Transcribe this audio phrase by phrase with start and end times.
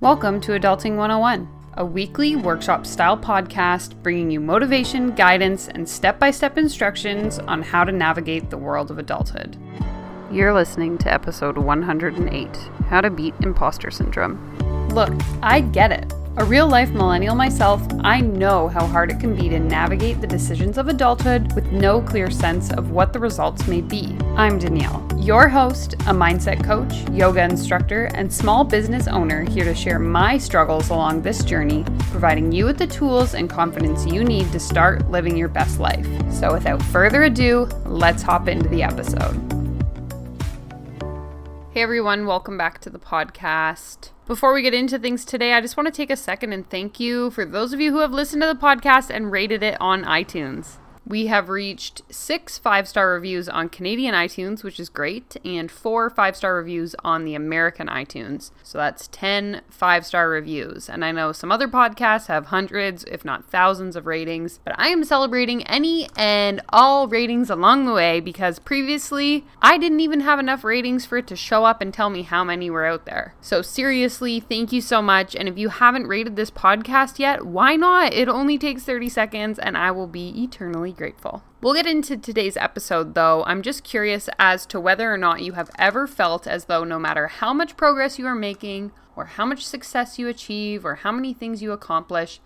[0.00, 6.18] Welcome to Adulting 101, a weekly workshop style podcast bringing you motivation, guidance, and step
[6.18, 9.58] by step instructions on how to navigate the world of adulthood.
[10.32, 12.56] You're listening to episode 108
[12.88, 14.88] How to Beat Imposter Syndrome.
[14.88, 16.10] Look, I get it.
[16.36, 20.28] A real life millennial myself, I know how hard it can be to navigate the
[20.28, 24.16] decisions of adulthood with no clear sense of what the results may be.
[24.36, 29.74] I'm Danielle, your host, a mindset coach, yoga instructor, and small business owner here to
[29.74, 34.52] share my struggles along this journey, providing you with the tools and confidence you need
[34.52, 36.06] to start living your best life.
[36.32, 39.59] So, without further ado, let's hop into the episode.
[41.80, 44.10] Hey everyone, welcome back to the podcast.
[44.26, 47.00] Before we get into things today, I just want to take a second and thank
[47.00, 50.04] you for those of you who have listened to the podcast and rated it on
[50.04, 50.76] iTunes.
[51.10, 56.08] We have reached six five star reviews on Canadian iTunes, which is great, and four
[56.08, 58.52] five star reviews on the American iTunes.
[58.62, 60.88] So that's 10 five star reviews.
[60.88, 64.90] And I know some other podcasts have hundreds, if not thousands, of ratings, but I
[64.90, 70.38] am celebrating any and all ratings along the way because previously I didn't even have
[70.38, 73.34] enough ratings for it to show up and tell me how many were out there.
[73.40, 75.34] So seriously, thank you so much.
[75.34, 78.14] And if you haven't rated this podcast yet, why not?
[78.14, 81.42] It only takes 30 seconds and I will be eternally grateful.
[81.62, 83.42] We'll get into today's episode though.
[83.46, 86.98] I'm just curious as to whether or not you have ever felt as though no
[86.98, 91.10] matter how much progress you are making, or how much success you achieve, or how
[91.10, 92.38] many things you accomplish,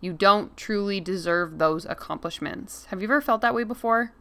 [0.00, 2.84] you don't truly deserve those accomplishments.
[2.90, 4.12] Have you ever felt that way before?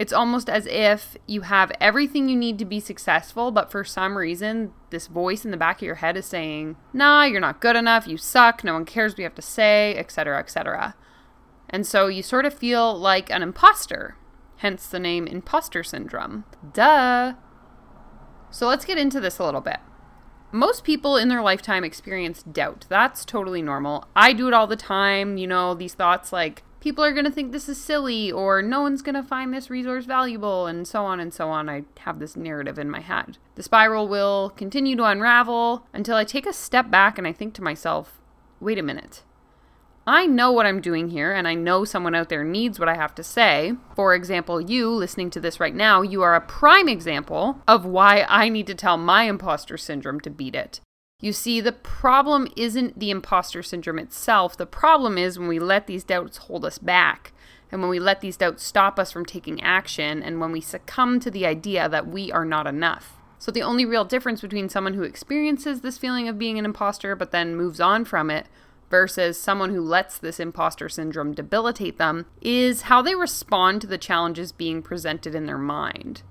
[0.00, 4.18] It's almost as if you have everything you need to be successful, but for some
[4.18, 7.76] reason, this voice in the back of your head is saying, nah, you're not good
[7.76, 10.96] enough, you suck, no one cares what you have to say, etc., etc.
[11.70, 14.16] And so you sort of feel like an imposter,
[14.56, 16.44] hence the name imposter syndrome.
[16.72, 17.34] Duh.
[18.50, 19.78] So let's get into this a little bit.
[20.52, 22.86] Most people in their lifetime experience doubt.
[22.88, 24.08] That's totally normal.
[24.16, 25.36] I do it all the time.
[25.36, 28.80] You know, these thoughts like, people are going to think this is silly, or no
[28.80, 31.68] one's going to find this resource valuable, and so on and so on.
[31.68, 33.38] I have this narrative in my head.
[33.54, 37.54] The spiral will continue to unravel until I take a step back and I think
[37.54, 38.20] to myself,
[38.58, 39.22] wait a minute.
[40.06, 42.94] I know what I'm doing here, and I know someone out there needs what I
[42.94, 43.74] have to say.
[43.94, 48.24] For example, you listening to this right now, you are a prime example of why
[48.28, 50.80] I need to tell my imposter syndrome to beat it.
[51.20, 54.56] You see, the problem isn't the imposter syndrome itself.
[54.56, 57.32] The problem is when we let these doubts hold us back,
[57.70, 61.20] and when we let these doubts stop us from taking action, and when we succumb
[61.20, 63.18] to the idea that we are not enough.
[63.38, 67.14] So, the only real difference between someone who experiences this feeling of being an imposter
[67.14, 68.46] but then moves on from it
[68.90, 73.96] versus someone who lets this imposter syndrome debilitate them is how they respond to the
[73.96, 76.22] challenges being presented in their mind.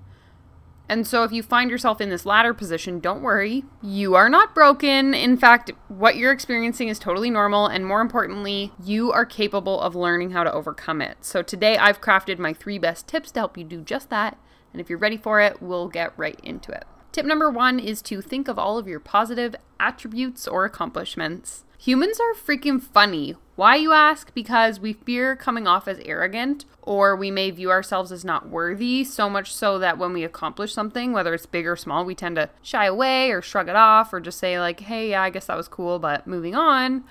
[0.90, 3.62] And so, if you find yourself in this latter position, don't worry.
[3.80, 5.14] You are not broken.
[5.14, 7.66] In fact, what you're experiencing is totally normal.
[7.66, 11.18] And more importantly, you are capable of learning how to overcome it.
[11.20, 14.36] So, today I've crafted my three best tips to help you do just that.
[14.72, 16.84] And if you're ready for it, we'll get right into it.
[17.12, 21.64] Tip number one is to think of all of your positive attributes or accomplishments.
[21.78, 23.34] Humans are freaking funny.
[23.56, 24.32] Why, you ask?
[24.32, 29.02] Because we fear coming off as arrogant, or we may view ourselves as not worthy,
[29.02, 32.36] so much so that when we accomplish something, whether it's big or small, we tend
[32.36, 35.46] to shy away or shrug it off or just say, like, hey, yeah, I guess
[35.46, 37.04] that was cool, but moving on.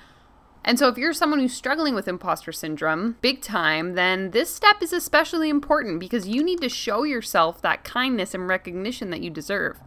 [0.70, 4.84] And so, if you're someone who's struggling with imposter syndrome big time, then this step
[4.84, 9.32] is especially important because you need to show yourself that kindness and recognition that you
[9.32, 9.80] deserve.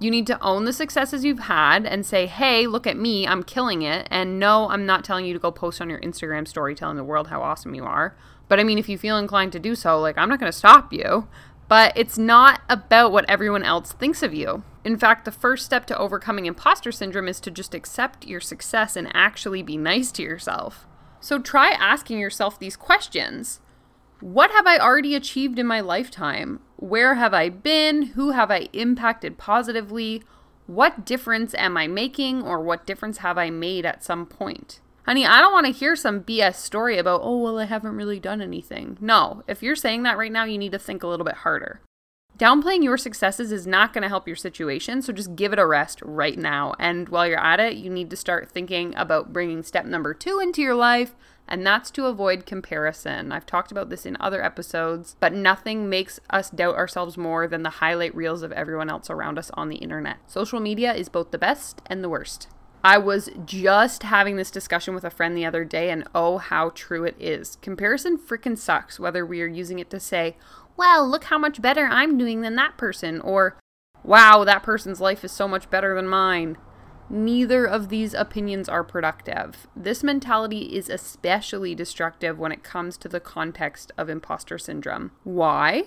[0.00, 3.42] You need to own the successes you've had and say, hey, look at me, I'm
[3.42, 4.08] killing it.
[4.10, 7.04] And no, I'm not telling you to go post on your Instagram story telling the
[7.04, 8.16] world how awesome you are.
[8.48, 10.56] But I mean, if you feel inclined to do so, like, I'm not going to
[10.56, 11.28] stop you.
[11.68, 14.62] But it's not about what everyone else thinks of you.
[14.84, 18.96] In fact, the first step to overcoming imposter syndrome is to just accept your success
[18.96, 20.86] and actually be nice to yourself.
[21.20, 23.60] So try asking yourself these questions
[24.20, 26.60] What have I already achieved in my lifetime?
[26.76, 28.02] Where have I been?
[28.08, 30.22] Who have I impacted positively?
[30.66, 34.80] What difference am I making, or what difference have I made at some point?
[35.04, 38.18] Honey, I don't want to hear some BS story about, oh, well, I haven't really
[38.18, 38.96] done anything.
[39.00, 41.82] No, if you're saying that right now, you need to think a little bit harder.
[42.36, 45.66] Downplaying your successes is not going to help your situation, so just give it a
[45.66, 46.74] rest right now.
[46.80, 50.40] And while you're at it, you need to start thinking about bringing step number two
[50.40, 51.14] into your life,
[51.46, 53.30] and that's to avoid comparison.
[53.30, 57.62] I've talked about this in other episodes, but nothing makes us doubt ourselves more than
[57.62, 60.16] the highlight reels of everyone else around us on the internet.
[60.26, 62.48] Social media is both the best and the worst.
[62.82, 66.70] I was just having this discussion with a friend the other day, and oh, how
[66.74, 67.56] true it is.
[67.62, 70.36] Comparison freaking sucks, whether we are using it to say,
[70.76, 73.58] well, look how much better I'm doing than that person, or
[74.02, 76.56] wow, that person's life is so much better than mine.
[77.10, 79.66] Neither of these opinions are productive.
[79.76, 85.12] This mentality is especially destructive when it comes to the context of imposter syndrome.
[85.22, 85.84] Why?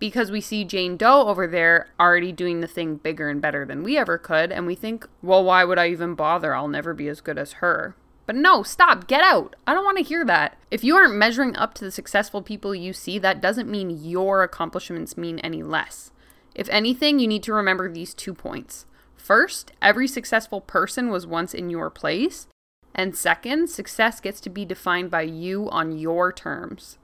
[0.00, 3.82] Because we see Jane Doe over there already doing the thing bigger and better than
[3.82, 6.54] we ever could, and we think, well, why would I even bother?
[6.54, 7.96] I'll never be as good as her.
[8.28, 9.56] But no, stop, get out.
[9.66, 10.58] I don't want to hear that.
[10.70, 14.42] If you aren't measuring up to the successful people you see, that doesn't mean your
[14.42, 16.10] accomplishments mean any less.
[16.54, 18.84] If anything, you need to remember these two points.
[19.16, 22.48] First, every successful person was once in your place.
[22.94, 26.98] And second, success gets to be defined by you on your terms.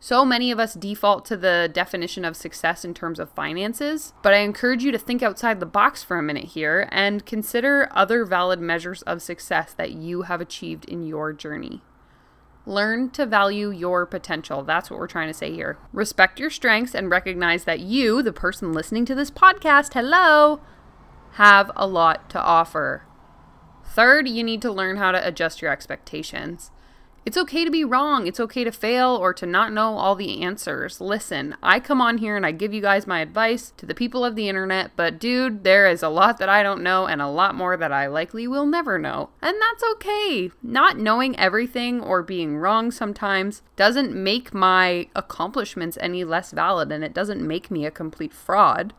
[0.00, 4.32] So many of us default to the definition of success in terms of finances, but
[4.32, 8.24] I encourage you to think outside the box for a minute here and consider other
[8.24, 11.82] valid measures of success that you have achieved in your journey.
[12.64, 14.62] Learn to value your potential.
[14.62, 15.78] That's what we're trying to say here.
[15.92, 20.60] Respect your strengths and recognize that you, the person listening to this podcast, hello,
[21.32, 23.04] have a lot to offer.
[23.84, 26.70] Third, you need to learn how to adjust your expectations.
[27.28, 28.26] It's okay to be wrong.
[28.26, 30.98] It's okay to fail or to not know all the answers.
[30.98, 34.24] Listen, I come on here and I give you guys my advice to the people
[34.24, 37.28] of the internet, but dude, there is a lot that I don't know and a
[37.28, 39.28] lot more that I likely will never know.
[39.42, 40.50] And that's okay.
[40.62, 47.04] Not knowing everything or being wrong sometimes doesn't make my accomplishments any less valid and
[47.04, 48.94] it doesn't make me a complete fraud.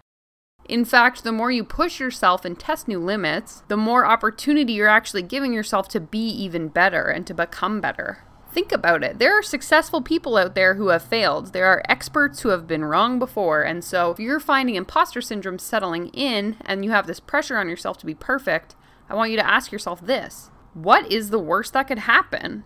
[0.70, 4.88] In fact, the more you push yourself and test new limits, the more opportunity you're
[4.88, 8.20] actually giving yourself to be even better and to become better.
[8.52, 9.18] Think about it.
[9.18, 11.54] There are successful people out there who have failed.
[11.54, 13.64] There are experts who have been wrong before.
[13.64, 17.68] And so, if you're finding imposter syndrome settling in and you have this pressure on
[17.68, 18.76] yourself to be perfect,
[19.10, 22.64] I want you to ask yourself this What is the worst that could happen?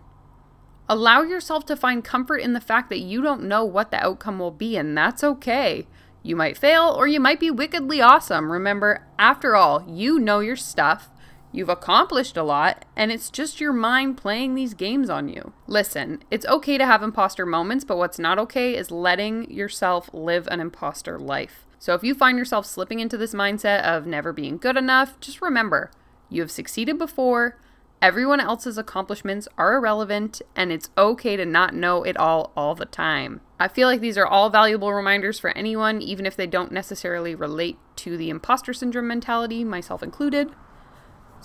[0.90, 4.38] Allow yourself to find comfort in the fact that you don't know what the outcome
[4.38, 5.86] will be, and that's okay.
[6.26, 8.50] You might fail or you might be wickedly awesome.
[8.50, 11.10] Remember, after all, you know your stuff.
[11.52, 15.52] You've accomplished a lot, and it's just your mind playing these games on you.
[15.68, 20.48] Listen, it's okay to have imposter moments, but what's not okay is letting yourself live
[20.48, 21.66] an imposter life.
[21.78, 25.42] So if you find yourself slipping into this mindset of never being good enough, just
[25.42, 25.90] remember
[26.30, 27.60] you have succeeded before,
[28.04, 32.84] Everyone else's accomplishments are irrelevant, and it's okay to not know it all all the
[32.84, 33.40] time.
[33.58, 37.34] I feel like these are all valuable reminders for anyone, even if they don't necessarily
[37.34, 40.50] relate to the imposter syndrome mentality, myself included.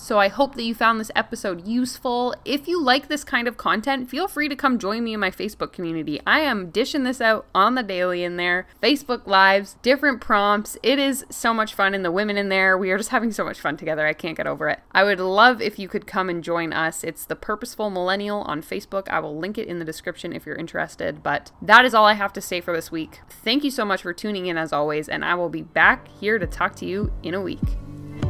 [0.02, 2.34] So I hope that you found this episode useful.
[2.46, 5.30] If you like this kind of content, feel free to come join me in my
[5.30, 6.22] Facebook community.
[6.26, 8.66] I am dishing this out on the daily in there.
[8.82, 10.78] Facebook lives, different prompts.
[10.82, 13.44] It is so much fun and the women in there, we are just having so
[13.44, 14.08] much fun together.
[14.08, 14.80] I can't get over it.
[14.94, 17.04] I would love if you could come and join us.
[17.04, 19.10] It's the Purposeful Millennial on Facebook.
[19.10, 22.14] I will link it in the description if you're interested, but that is all I
[22.14, 23.20] have to say for this week.
[23.30, 26.40] Thank you so much for tuning in as always, and I will be back here
[26.40, 27.60] to talk to you in a week.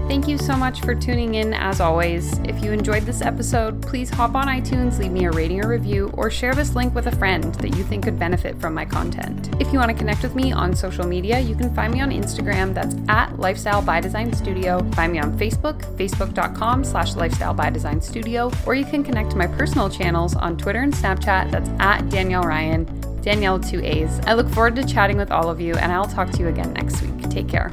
[0.09, 2.39] Thank you so much for tuning in as always.
[2.39, 6.09] If you enjoyed this episode, please hop on iTunes, leave me a rating or review,
[6.15, 9.55] or share this link with a friend that you think could benefit from my content.
[9.61, 12.09] If you want to connect with me on social media, you can find me on
[12.09, 14.79] Instagram, that's at Lifestyle by Design Studio.
[14.93, 19.37] Find me on Facebook, facebook.com slash lifestyle by design studio, or you can connect to
[19.37, 22.85] my personal channels on Twitter and Snapchat, that's at Danielle Ryan,
[23.21, 24.19] Danielle 2A's.
[24.25, 26.73] I look forward to chatting with all of you, and I'll talk to you again
[26.73, 27.29] next week.
[27.29, 27.71] Take care.